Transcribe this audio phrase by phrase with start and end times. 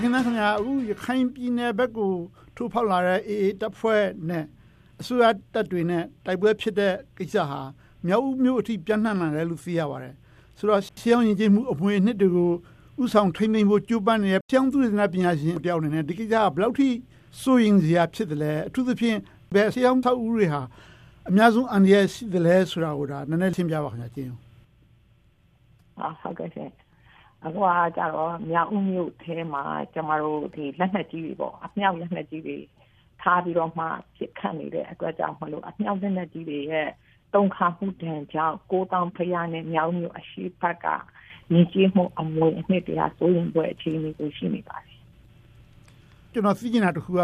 [0.00, 2.14] ဒေါက်တာခင်ဗျာခင်ဗျာအခုရခိုင်ပြည်နယ်ဘက်ကို
[2.56, 4.44] ထိုးဖောက်လာတဲ့ AA တပ်ဖွဲ့နဲ့
[5.00, 7.60] အစိုးရတပ်တွေနဲ့တိုက်ပွဲဖြစ်တဲ့ကိစ္စဟာ
[8.06, 10.14] မြောက်ဦးမြို့အထိပြန့်နှံ့လာတယ်လို့သိရပါတယ်
[10.58, 12.50] ဆိုတော့ရှေးအောင်ရင်ချင်းမှုအမွေနှစ်တွေကို
[13.02, 16.88] ဥဆောင်ထိမ့်သိမ်းဖို့ကြိုးပမ်းနေတဲ့ပြောင်းသူတွေနဲ့ပညာရှင်အပြောင်းနေတဲ့ဒီကိစ္စကဘယ်လောက်ထိ
[17.42, 19.18] စိုးရင်စရာဖြစ်တယ်လဲအထူးသဖြင့်
[19.54, 20.62] ဘယ်ရှေးအောင်ထောက်ဦးတွေဟာ
[21.28, 24.32] အများဆုံးအန္တရာယ်ရှိတယ်လဲဆိုတာကိုဒါနည်းနည်းရှင်းပြပါခင်ဗျာကျင်း
[26.20, 26.70] ဟုတ်ကဲ့ရှင်
[27.44, 29.62] အခုကကြတော့မြောက်ဦးမြို့ထဲမှာ
[29.94, 32.58] ကျမတို့ဒီလက်နက်ကြီးတွေပေါ့အမြောက်လက်နက်ကြီးတွေ
[33.20, 36.88] ထားပြီးတော့မှဖြစ်ခတ်နေတဲ့အတွက်ကြောင့်မလို့အမြောက်လက်နက်ကြီးတွေရဲ့
[37.34, 40.86] တုံခါမှုတန်ကြောင့်ကိုတောင်ဖျားနဲ့မြောက်မြို့အရှိဖက်က
[41.52, 44.96] ညီကြီးမှုအမွေအနှစ်တရားစိုးရင်ပွဲအခြေအနေကိုရှိနေပါတယ်
[46.32, 47.20] ကျွန်တော်သိချင်တာတခုက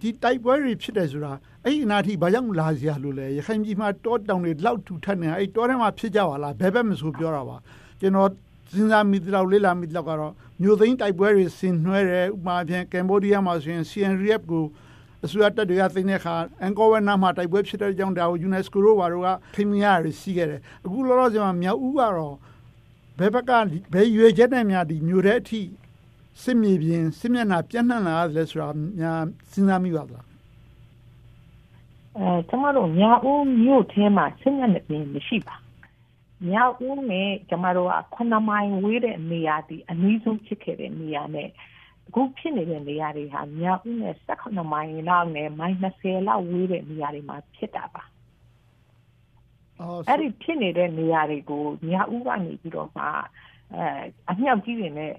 [0.00, 1.32] ဒီတိုက်ပွဲတွေဖြစ်တယ်ဆိုတာ
[1.64, 7.56] အဲ့ဒီအနာထိဘာကြောင့်လာစရာလို့လဲရခိုင်ပြည်မှာတောတောင်တွေလောက်ထူထပ်နေအဲ့တောထဲမှာဖြစ်ကြပါလားဘယ်ဘက်မဆိုပြောတာပါ
[8.00, 8.30] ကျွန်တော်
[8.72, 10.32] စဉ်းစားမိတဲ့လောက်လေးလာမိတဲ့လောက်ကတော့
[10.62, 14.64] မြို့သိမ်းတိုက်ပွဲတွေဆင်နွှဲတယ်ဥပမာဖြင့်ကမ်ဘောဒီးယားမှာဆိုရင် Siem Reap ကို
[15.24, 22.36] အစိုးရတပ်တွေကသိတဲ့အခါအန်ကောဝဲနာမှာတိုက်ပွဲဖြစ်တဲ့ကြောင့်ဒါကို UNESCO တို့ဘာတို့ကထိမရရရှိခဲ့တယ်အခုလောလောဆယ်မှာမြောက်ဦးကတော့
[23.18, 23.52] ဘယ်ဘက်က
[23.92, 25.62] ဘယ်ရွေချက်နဲ့များဒီမြို့တဲ့အထိ
[26.42, 30.26] စစ်မြေပြင်စစ်မျက်နှာပြန့်နှံ့လာတယ်ဆိုတာများစဉ်းစားမိပါသလား
[32.16, 35.54] အဲကျမတို့မြောက်ဦးမြို့ထဲမှာစစ်မျက်နှာပြင်မရှိပါ
[36.46, 41.48] မြောက်ဦးနဲ့ကျမတို့က9မိုင်ဝေးတဲ့နေရာဒီအနည်းဆုံးဖြစ်ခဲ့တဲ့နေရာနဲ့
[42.08, 48.02] အခုဖြစ်နေတဲ့နေရာတွေဟာမြောက်ဦးနဲ့18မိုင်လောက်နဲ့မိုင်20လောက်ဝေးတဲ့နေရာတွေမှာဖြစ်တာပါ
[50.08, 53.04] အဲ့ဒီဖြစ်နေတဲ့နေရာတွေကိုမြောက်ဦးကနေပြီးတော့မှ
[53.74, 53.86] အဲ
[54.30, 55.14] အမြောက်ကြီးတွေနဲ့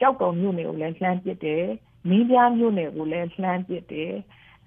[0.00, 1.64] ကြောက်တော်မြို့နယ်ကိုလည်းလှမ်းပစ်တယ်
[2.08, 4.12] မင်းပြားမြို့နယ်ကိုလည်းလှမ်းပစ်တယ်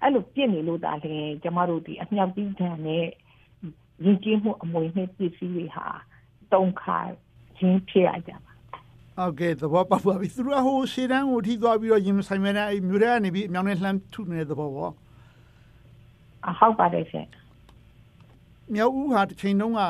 [0.02, 3.06] အဲ့လိုပြစ်နေလို့ဒါလျှင်ကျမတို့ဒီအမြောက်ကြီးတန်နဲ့
[4.04, 5.86] ယဉ်ကျေးမှုအမွေအနှစ်ပစ္စည်းတွေဟာ
[6.52, 6.98] တုံးခါ
[7.56, 8.52] ချင်းဖြစ်ရကြပါ
[9.16, 14.92] ဟုတ်ကဲ့သဘောပေါက်ပါပြီသူတို့ဟိုရှေ့တန်းကိုထိသွားပြီးတော့ရင်ဆိုင်မဲ့အဲ့မြို့ထဲကနေပြီးအမြောင်းနဲ့လှမ်းထုနေတဲ့သဘောပေါ့
[16.48, 17.26] အဟုတ်ပါတယ်ရှင်
[18.74, 19.82] မြောက်ဦးဟာတစ်ချိန်တုန်းက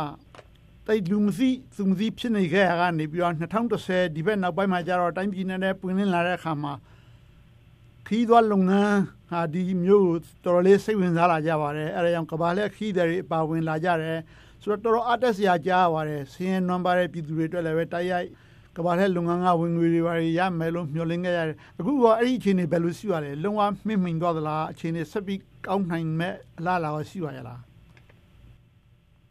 [0.87, 3.34] တိတ်လူမသိသူမသိဖြစ်နေခဲ့ရကနေပြီးတော့
[3.70, 6.72] 2010ဒီဘက်နောက်ပိုင်းမှာကျတော့တိုင်းပြည်နဲ့ပွင့်လင်းလာတဲ့အခါမှာ
[8.06, 8.99] ခီးသွားလုပ်ငန်း
[9.31, 14.19] ဟာဒီမျိုးကိုတော်တော်လေးစိတ်ဝင်စားလာကြပါတယ်အဲဒါကြောင့်ကဘာလက်ခီးတွေအပါဝင်လာကြတယ်
[14.63, 18.29] ဆိုတော့တော်တော်အတက်စရာကြားပါတယ်ဆင်းရဲနွမ်းပါတဲ့ပြည်သူတွေအတွက်လည်းပဲတိုက်ရိုက်
[18.77, 27.61] ကဘာလက်လုပ်ငန်းကဝင်ငွေတွေပါရမယ်လို့မျှော်လင့်ခဲ့ရတယ်အခုကအဲ့ဒီအခြေအနေဘယ်လိုရှိပါလဲလုံးဝမှိမ့်မိန်သွားသလားအခြေအနေဆက်ပြီးကောင်းနိုင်မဲ့အလားအလာရှိပါရဲ့လား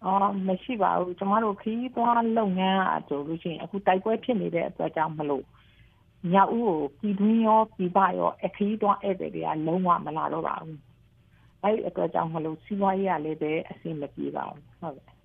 [0.06, 5.46] အော်မရှိပါဘူးကျမတို့ခီးသွားလုပ်ငန်းအဆိုလို့ရှိရင်အခုတိုက်ပွဲဖြစ်နေတဲ့အတွက်ကြောင့်မလို့
[6.34, 10.80] ညဦးကိုပြည်တွင်းရောပြည်ပရောအခီးသွားဧည့်သည်တွေကလုံးဝမလာတော့ပါဘူး
[11.64, 15.20] အဲ့ဒီအတွက်ကြောင့်မလို့စီးပွားရေးကလည်းပဲအဆင်မပြေပါဘူးဟုတ်ကဲ့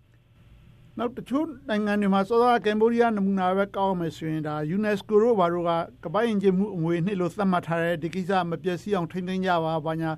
[0.98, 5.70] နောက်တချို့နိုင်ငံတွေမှာစောစောကမ်ဘောဒီးယားနမူနာပဲကောင်းမယ်ဆိုရင်ဒါ UNESCO တို့ဘာတို့က
[6.04, 10.10] ကပိုင်ရင်ကျမှုအငွေနှစ်လို့သတ်မှတ်ထားတဲ့ဒီကိစ္စမပျက်စီးအောင်ထိန်းသိမ်းကြပါဘာညာ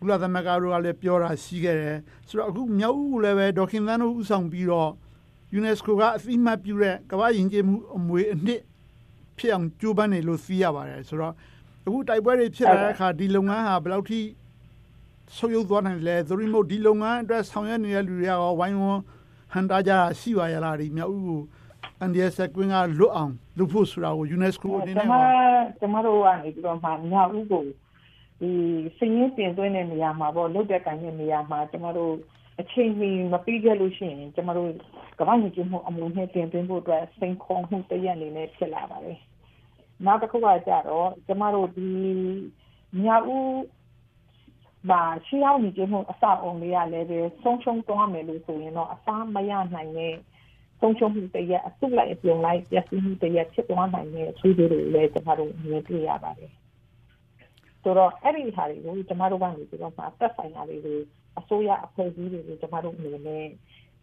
[0.00, 4.90] ကုလသမဂ္ဂတို့ကလည်းပြောတာရှိခဲ့တယ်ဆိုတော့အခုမြောက်ဦးကလည်းပဲဒေါခင်သန်းတို့ဥဆောင်ပြီးတော့
[5.58, 8.60] UNESCO ကအသိမှတ်ပြုတဲ့ကမ္ဘာယဉ်ကျေးမှုအမွေအနှစ်
[9.38, 11.34] ဖြစ်အောင်ကြိုးပမ်းနေလို့သိရပါတယ်ဆိုတော့
[11.86, 14.20] အခုတိုက်ပွဲတွေဖြစ်လာတဲ့အခါဒီလုပ်ငန်းဟာဘယ်လောက်ထိ
[15.36, 19.00] ဆုပ်ယုပ်သွားနိုင်လဲသို့မဟုတ်ဒီလုပ်ငန်းအတွက်ဆောင်ရွက်နေတဲ့လူတွေကရောဝိုင်းဝန်း
[19.52, 21.40] ဟန်တာကြရှိပါရလားဒီမြောက်ဦးကို
[22.00, 25.14] အန်ဒီယက်ဆက်ကွင်းကလွတ်အောင်လုပ်ဖို့ဆိုတာကို UNESCO အနေနဲ့ကျွန်မ
[25.78, 27.62] ကျွန်မတို့ကနေပြီးတော့မှမြောက်ဦးကို
[28.40, 28.50] ဒီ
[28.96, 32.12] စည်ရင်းတင်သွင်းတဲ့နေရာမှာပေါ့လုတ်တဲ့ကန်တဲ့နေရာမှာကျမတို့
[32.60, 34.70] အချိန်မီမပြီးခဲ့လို့ရှိရင်ကျမတို့
[35.18, 39.18] ကမ္ဘာ့ညီမှုအမှုနဲ့တင်သွင်းဖို့အတွက်စိန်ခေါ်မှုတရက်အနေနဲ့ဖြစ်လာပါတယ်။
[40.04, 41.88] နောက်တစ်ခုကကြတော့ကျမတို့ဒီ
[43.02, 43.48] မြောက်ဦး
[44.90, 50.14] မှာရှေးအောင်ညီမှုအစအုံလေးရလည်းပဲဆုံးရှုံးသွားမယ်လို့ဆိုရင်တော့အစားမရနိုင်တဲ့
[50.80, 56.52] ဆုံးရှုံးမှုတရက်အစုလိုက်အပြုံလိုက်ပျက်စီးမှုတရက်ဖြစ်သွားနိုင်တဲ့အခြေအနေတွေလည်းကျမတို့မြင်တွေ့ရပါတယ်။
[57.82, 60.98] ဆိုတော့အဲ့ဒီဟာတွေကိုကျမတို့ကနေပြီးတော့မှသက်ဆိုင်ရာတွေကို
[61.38, 63.46] အစိုးရအဖွဲ့အစည်းတွေကိုကျမတို့အနေနဲ့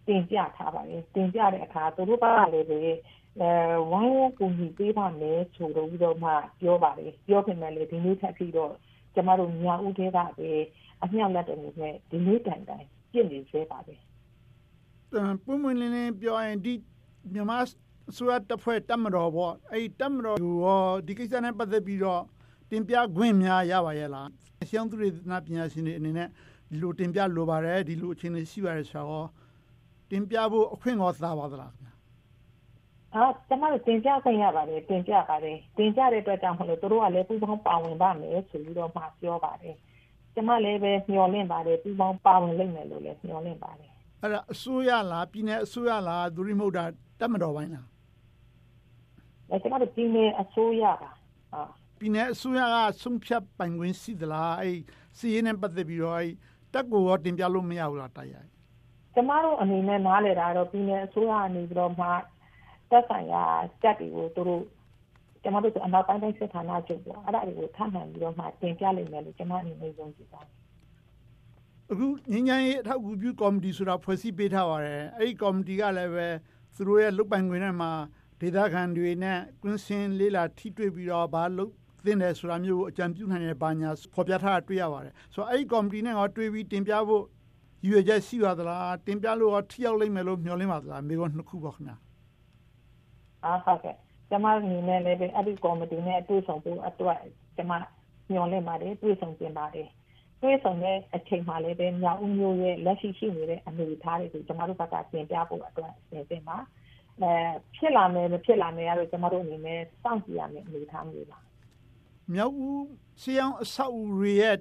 [0.07, 2.79] တင်ပြထားပါတယ်တင်ပြတဲ့အခါသူတို့ကလည်းပဲ
[3.39, 3.51] အဲ
[3.91, 6.29] ဝိုင်းဝန်းကူညီပေးပါမယ်ဆိုတော့ပြီးတော့မှ
[6.61, 8.73] ပြောပါတယ်ပြောခင်မဲ့လေဒီနေ့ထပ်ပြီးတော့
[9.15, 10.49] ကျမတို့ညာဦးသေးတာပဲ
[11.03, 13.99] အမြောက်လက်တယ်နဲ့ဒီနေ့တိုင်တိုင်ပြည့်နေသေးပါတယ်
[15.45, 16.73] ပုံမှန်လင်းလင်းပြောရင်ဒီ
[17.33, 17.57] မြန်မာ
[18.17, 20.53] ဆိုရတဖွဲ့တမတော်ပေါ့အဲ့တမတော်ကို
[21.07, 22.21] ဒီကိစ္စနဲ့ပတ်သက်ပြီးတော့
[22.69, 24.29] တင်ပြခွင့်များရပါရဲ့လား
[24.69, 26.29] ရှောင်းသူတွေနာပညာရှင်တွေအနေနဲ့
[26.71, 29.27] ဒီလိုတင်ပြလိုပါတယ်ဒီလိုအခြေအနေရှိပါတယ်ဆိုတော့
[30.09, 31.93] တင်ပြဖို့အခွင့်ကောသာပါသလားခင်ဗျာ
[33.15, 39.75] အာကျမတို့တင်ပြခွင့်ရပါတယ်တင်ပြပါတယ်တင်ပြတဲ့အတွက်ကြောင့်မလို့တို့ကလည်းပူပေါင်းပါဝင်ပါမယ်ဆိုပြီးတော့မှပြောပါတယ်
[40.33, 43.89] ကျမလည်းပဲမျှော်လင့်ပါတယ်ပူပေါင်းပါဝင်လိမ့်မယ်လို့လည်းမျှော်လင့်ပါတယ်
[44.21, 46.83] အဲ့ဒါအစိုးရလားပြည်내အစိုးရလားသူရိမဟုတ်တာ
[47.19, 47.87] တက်မတော်ပိုင်းလား
[49.49, 51.11] အဲကျမတို့ပြည်내အစိုးရပါ
[51.51, 51.63] ဟာ
[51.99, 54.77] ပြည်နယ်အစိုးရကဆုံးဖြတ်ပိုင်ခွင့်ရှိသလားအဲ့
[55.17, 56.31] စီးရင်နဲ့ပတ်သက်ပြီးတော့အဲ့
[56.73, 58.49] တက်ကိုရောတင်ပြလို့မရဘူးလားတိုက်ရိုက်
[59.13, 62.07] ကျမတို့အနေနဲ့နားလည်တာတော့ပြည်နယ်အစိုးရအနေပြီးတော့မှ
[62.91, 63.43] တက်ဆိုင်ရာ
[63.81, 64.63] တက်တွေကိုသူတို့
[65.43, 70.53] ကျမတို့အနောက်ပိုင်းတိုင်းစစ်ဌာနချုပ်ပေါ့အဲ့ဒါတွေကိုထပ်မံပြီးတော့မှတင်ပြလိမ့်မယ်လို့ကျမအနေနဲ့ယုံကြည်ပါတယ်
[71.91, 76.27] အခုငញ្ញရေးအထောက်အကူပြုကော်မတီဆိုတာဖွဲ့စည်းပေးထားပါတယ်အဲ့ဒီကော်မတီကလည်းပဲ
[76.75, 77.91] သူတို့ရဲ့လုတ်ပိုင်ခွင့်ထဲမှာ
[78.41, 81.71] ဒေသခံတွေနဲ့ကွင်းစင်လေးလာထိတွေ့ပြီးတော့ဘာလို့
[82.05, 87.23] သင်တယ်ဆိုတာမျိုးကိုအကြံပြုနိုင်တဲ့ဘာညာဖော်ပြထားတာတွေ့ရပါတယ်ဆိုတော့အဲ့ဒီကော်မတီနဲ့တော့တွေ့ပြီးတင်ပြဖို့
[87.83, 91.97] ရည်ရွယ်ချက်ရှိပါသလားတင်ပြလို့ရောထိရောက်လိမ့်မယ်လို့မျှော်လင့်ပါသလားမိကုန်းနှစ်ခုပါခင်ဗျာ
[93.45, 93.95] အားဟုတ်ကဲ့
[94.29, 97.19] ကျမအနေနဲ့လည်းအဲ့ဒီကော်မတီနဲ့အတွေ့အကြုံဖို့အတွက်
[97.55, 97.71] ကျမ
[98.31, 99.87] မျှော်လင့်ပါတယ်တွေ့ဆုံတင်ပါတယ်
[100.41, 106.57] တွေ့ဆုံတဲ့အချိန်မှာလည်းပဲမြောက်ဦးမျိုးရဲ့လက်ရှိရှိနေတဲ့အနေအထားတွေကိုကျမတို့ဘက်ကပြင်ပြဖို့အတွက်ပြင်တင်ပါ
[107.21, 107.31] အဲ
[107.75, 111.39] ဖြစ်လာမယ်မဖြစ်လာမယ်ကတော့ကျမတို့အနေနဲ့စောင့်ကြည့်ရမယ့်အနေအထားမျိုးပါ
[112.33, 112.83] မြောက်ဦး
[113.21, 114.55] စီအောင်အဆောက်အဦတွေရဲ့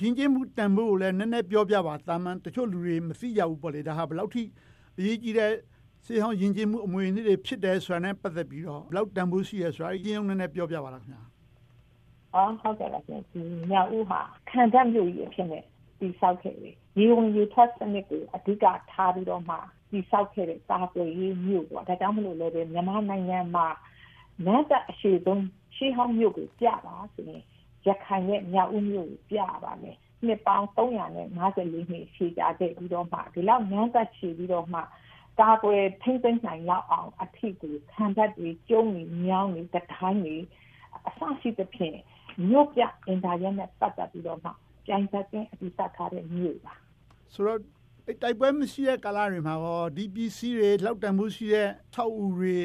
[0.00, 4.42] ရင်းချင်းမှုတန်ဖိုးကိုလည်းနည်းနည်းပြောပြပါတာမန်တချို့လူတွေမသိကြဘူးပေါ့လေဒါဟာဘယ်လောက်ထိ
[4.98, 5.52] အရေးကြီးတဲ့
[6.04, 11.22] စီအောင်ရင်းချင်းမှုအမွေအနှစ်တွေဖြစ်တယ်ဆိုတာနဲ့ပတ်သက်ပြီးတော့ဘယ်လောက်တန်ဖိုးရှိရဆိုတာအရင်ကနည်းနည်းပြောပြပါလားခင်ဗျာ
[12.34, 13.40] အော်ဟုတ်ကဲ့ပါရှင်ဒီ
[13.70, 15.62] မြောက်ဦးဟာခံတတ်မျိုးကြီးအဖြစ်နဲ့
[15.98, 19.56] ဒီဆောက်ခဲ့တယ်ရေဝင်ရေထွက်စနစ်ကိုအဓိကထားပြီးတော့မှ
[19.90, 23.66] ဒီဆောက်ခဲ့တဲ့စာပွေရေးမြို့ပေါ့ဒါကြောင့်မလို့လည်းမြန်မာနိုင်ငံမှာ
[24.46, 25.42] နတ်အရှိဆုံး
[25.74, 27.42] ရှေးဟောင်းမြို့ကိုပြပါဆိုရင်
[27.86, 34.80] ရခိုင်ရဲ့မြောက်ဦးမြို့ကိုပြပါမယ်နှစ်ပေါင်း354နှစ်ရှိကြခဲ့ပြီးတော့မှဒီလောက်နန်းသက်ရှိပြီးတော့မှ
[35.40, 40.44] ကာကွယ်ထိမ့်သိမ့်နိုင်လောက်အောင်အထစ်ကိုခံတတ်ပြီးကျုံးပြီးမြောင်းပြီးတတိုင်းပြီး
[41.08, 41.98] အဆရှိသဖြင့်
[42.48, 44.50] မြို့ပြအင်တာရက်နဲ့ပတ်သက်ပြီးတော့မှ
[44.86, 46.74] ပြိုင်သက်တဲ့အတိအကျထားတဲ့မြို့ပါ
[47.34, 47.60] ဆိုတော့
[48.22, 52.56] တိုက်ပွဲမရှိတဲ့ကာလတွေမှာရော DPC တွေလောက်တန်မှုရှိတဲ့ထောက်ဦးတွေ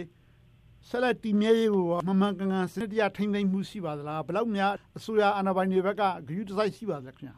[0.88, 7.36] ဆက်လက်တည်မြဲရေးကိုမမှန်ကန်ကန်စနစ်တရားထိမ့်သိမ့်မှုရှိပါသလားဘယ်လောက်များအစိုးရအာဏာပိုင်တွေဘက်ကဂရုတစိုက်ရှိပါသလဲခင်ဗျာ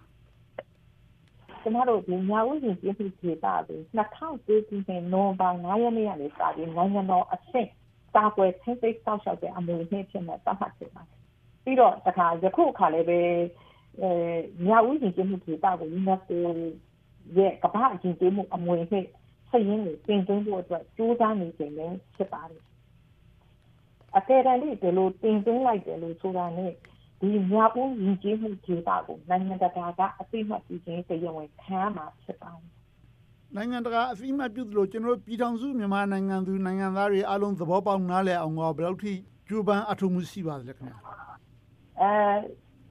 [1.61, 7.69] ကျမတို့ဒီညာဦးရင်ပြည်သူ့ဒေသကို2009ခုနှစ်နိုဝင်ဘာ9ရက်နေ့ကနေစပြီးနိုင်ငံတော်အဆင့်
[8.15, 11.19] တာကွယ်ထိမ့်သိမ့်စောင့်ရှောက်တဲ့အမှုနှစ်ဖြစ်နေသတ်မှတ်ခဲ့ပါတယ်
[11.63, 13.19] ပြီးတော့တခါယခုအခါလည်းပဲ
[14.01, 14.09] အဲ
[14.67, 16.37] ညာဦးရင်ပြည်သူ့ဒေသကို UNESCO
[17.37, 19.05] ရဲ့ကမ္ဘာ့အကျဉ်းချုပ်မှုအမွေနှစ်
[19.49, 22.61] စည်ရင်းကိုတင်သွင်းဖို့အတွက်ကြိုးစားနေခြင်းလည်းဖြစ်ပါတယ်
[24.17, 24.67] အကယ်တမ်းဒီ
[24.97, 26.71] လိုတင်သွင်းလိုက်တယ်လို့ဆိုတာနဲ့
[27.19, 32.71] ဒီမြောက်ဦးယဉ်ကျေးမှုဒေသကိုနိုင်ငံတကာကအသိမှတ်ပြုခြင်းတရားဝင်ခံမှာဖြစ်ပါတယ်
[33.55, 39.13] နိုင်ငံတကာအသိမှတ်ပြုသလိုကျွန်တော်ပြည်ထောင်စုမြန်မာနိုင်ငံသူနိုင်ငံသားတွေအားလုံးသဘောပေါက်နားလည်အောင်တော့ဘယ်လောက်ထိ
[39.47, 40.97] ကြိုးပမ်းအထောက်အမှုရှိပါသလဲခင်ဗျာ
[42.01, 42.11] အဲ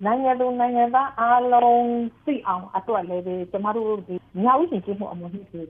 [0.05, 1.87] နိုင်ငံသူနိုင်ငံသားအားလုံး
[2.25, 5.63] သိအောင်အတွက်လည်းပဲကျမတို့ဒီမြောက်ဦးယဉ်ကျေးမှုအမှုဒေသဒီ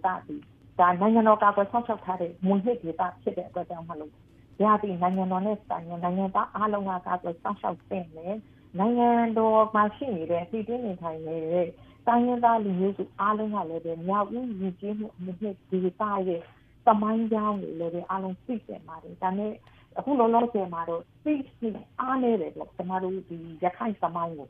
[0.79, 4.12] ဒါနိုင်ငံတော်ကာကွယ်ဆောင်ရှောက်ထားတဲ့မွေဟစ်ဒေသဖြစ်တဲ့အတွက်ကြောင့်မလို့
[4.62, 8.36] ရသည်နိုင်ငံတော်နဲ့ဆိုင်ရင်နိုင်ငံသားအားလုံးကကာကွယ်စောင့်ရှောက်သင့်တယ်
[8.78, 11.66] နိုင်ငံတော်မှာရှိနေတဲ့ပြည်တွင်းနေထိုင်နေတဲ့
[12.06, 16.40] တိုင်းရင်းသားလူမျိုးစုအားလုံးကလည်းပဲမြောက်ဦးရည်ကြီးမှုအမှုဒေသရဲ့
[16.86, 19.52] သမိုင်းကြောင်းတွေလည်းအားလုံးသိကြပါတယ်ဒါနဲ့
[19.98, 21.68] အခုလောလောဆယ်မှာတော့သိသိ
[22.00, 24.48] အားနေတယ်ပေါ့ကျမတို့ဒီရခိုင်သမိုင်းကို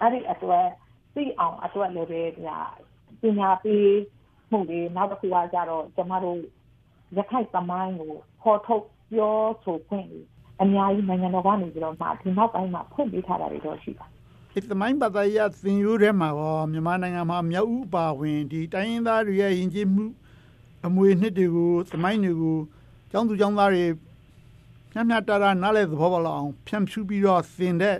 [0.00, 0.66] အဲ့ဒီအတွက်
[1.14, 2.58] သိအောင်အတွက်လည်းပဲဒါ
[3.20, 3.88] ပညာပေး
[4.50, 6.38] မှုတွေနောက်တစ်ခုကကြတော့ကျမတို့
[7.16, 10.08] ရခိုင်သမိုင်းကိုဖော်ထုတ် ပြောဆိုခွင့်
[10.62, 14.16] အများကြီးနိုင်ငံတော်ကနေပြီးတော့မှဒီနောက်ပိုင်းမှာဖွင့်ပေးထားတာတွေတော့ရှိပါတယ်
[14.52, 20.06] ဒီသမိုင်းဘာသာရေးသင်ယူထဲမှာရောမြန်မာနိုင်ငံမှာမြောက်ဦးပါဝင်ဒီတိုင်းရင်းသားတွေရဲ့ယဉ်ကျေးမှု
[20.86, 22.58] အမွေနှစ်တွေကိုသမိုင်းတွေကို
[23.10, 23.84] ကျောင်းသူကျောင်းသားတွေ
[24.94, 27.96] မျှမျှတတနားလဲသဘောပေါက်အောင်ဖြန့်ဖြူးပြီးတော့သင်တဲ့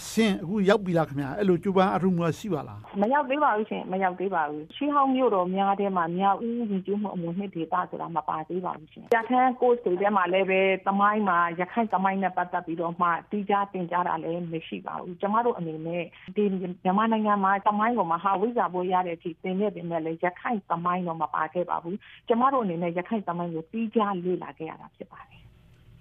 [0.00, 16.02] အဆင့်အခုရောက်ပြီလားခင်ဗျာအဲ့လိုကြိုးပမ်းအထုမှုရှိပါလားမရောက်သေးပါဘူးရှင်မရောက်သေးပါဘူးရှင်းဟောင်းမြို့တော်များတဲ့မှာမြောက်ဦးညီကျမှုအမှုနှစ်ဒေသဆိုတာမပါသေးပါဘူးရှင်ရခိုင် course တွေထဲမှာလည်းပဲတမိုင်းမှာရခိုင်တမိုင်းနဲ့ပတ်သက်ပြီးတော့မှတီးခြားတင်ကြတာလည်းမရှိပါဘူးကျမတို့အနေနဲ့
[16.36, 16.44] ဒီ
[16.82, 25.42] မြန်မာနိုင်ငံမှာတမိုင်းကိုမဟာဝိဇ္ဇာဘိုးရတဲ့အထိသင်ခဲ့ပေမဲ့လည်းရခိုင်တမိုင်းတော့မပါခဲ့ပါဘူးကျမတို့အနေနဲ့ရခိုင်တမိုင်းကိုတီးခြားလေ့လာခဲ့ရတာဖြစ်ပါတယ်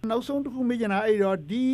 [0.09, 1.65] နောက်ဆုံးတစ်ခုမေးချင်တာအဲ့တော့ဒီ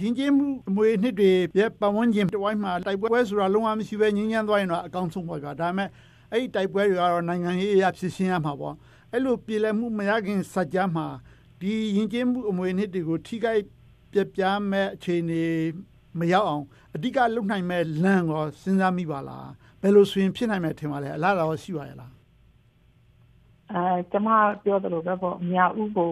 [0.00, 5.88] ယဉ်ကျေးမှုအမွေနှစ်တွေရဲ့ပတ်ဝန်းကျင်တစ်ဝိုင်းမှာတိုက်ပွဲဆိုတာလုံးဝမရှိပဲငြင်းချမ်းသွားရင်တော့အကောင်းဆုံးပေါ့ကွာဒါပေမဲ့
[6.32, 8.74] အဲ့ဒီတိုက်ပွဲတွေကတော့နိုင်ငံရေးအရာဖြစ်ရှင်းရမှာပေါ့
[9.12, 11.06] အဲ့လိုပြည်လည်မှုမရခင်စကြမှာ
[11.60, 13.62] ဒီယဉ်ကျေးမှုအမွေနှစ်တွေကိုထိခိုက်
[14.12, 15.44] ပြပြမဲ့အခြေအနေ
[16.18, 16.64] မရောက်အောင်
[16.94, 19.48] အဓိကလုံနိုင်မဲ့လမ်းကိုစဉ်းစားမိပါလား
[19.80, 22.12] ဘယ်လိုဆိုရင်ဖြစ်နိုင်မယ်ထင်ပါလဲအလားတော်ရှိပါရဲ့လား
[23.72, 24.28] အဲကျွန်မ
[24.64, 26.10] ပြောသလိုပဲပေါ့အများဥကို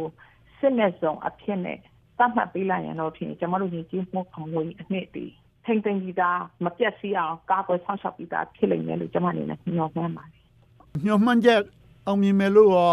[0.59, 1.79] စစ်မဲ့ဆုံးအဖြစ်နဲ့
[2.19, 5.31] သတ်မှတ်ပေးလိုက်ရင်တော့ဖြင့်ကျမတို့ညီကြီးမှုအမွေအနှစ်တည်
[5.65, 10.41] ထိမ့်သိမ့်ပြီးသားမပြတ်စီအောင်ကာကွယ်ဆောင်ရှောက်ပြီးသားဖြစ်လိမ့်မယ်လို့ကျမအနေနဲ့ညှော်မှန်းပါတယ်။
[11.07, 11.61] ညှော်မှန်းချက်
[12.07, 12.91] အောင်မြင်မယ်လို့ရော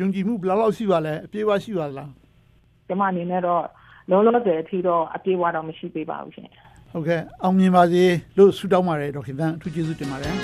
[0.00, 2.10] ယုံကြည်မှုဘယ်လောက်ရှိပါလဲအပြည့်အဝရှိပါလား။
[2.88, 3.62] ကျမအနေနဲ့တော့
[4.10, 6.48] လောလောဆယ်အထိတော့အပြေးဝတော့မရှိသေးပါဘူးရှင်
[6.92, 8.02] ဟုတ်ကဲ့အောင်မြင်ပါစေ
[8.38, 10.34] လို့ဆုတောင်းပါတယ်ဒေါက်ခင်သန်းအထူးကျေးဇူးတင်ပါတယ်